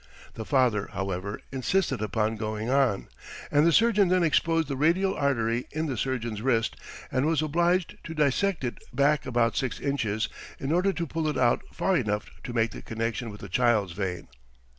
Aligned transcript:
The 0.33 0.45
father, 0.45 0.89
however, 0.93 1.39
insisted 1.51 2.01
upon 2.01 2.35
going 2.35 2.71
on, 2.71 3.07
and 3.51 3.67
the 3.67 3.71
surgeon 3.71 4.07
then 4.07 4.23
exposed 4.23 4.67
the 4.67 4.75
radial 4.75 5.13
artery 5.13 5.67
in 5.69 5.85
the 5.85 5.95
surgeon's 5.95 6.41
wrist, 6.41 6.75
and 7.11 7.27
was 7.27 7.43
obliged 7.43 7.99
to 8.05 8.15
dissect 8.15 8.63
it 8.63 8.79
back 8.91 9.27
about 9.27 9.55
six 9.55 9.79
inches, 9.79 10.27
in 10.59 10.71
order 10.71 10.91
to 10.91 11.05
pull 11.05 11.27
it 11.27 11.37
out 11.37 11.61
far 11.71 11.95
enough 11.95 12.31
to 12.45 12.51
make 12.51 12.71
the 12.71 12.81
connection 12.81 13.29
with 13.29 13.41
the 13.41 13.47
child's 13.47 13.91
vein. 13.93 14.27